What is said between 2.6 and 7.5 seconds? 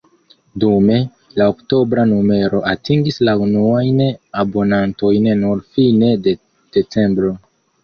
atingis la unuajn abonantojn nur fine de decembro.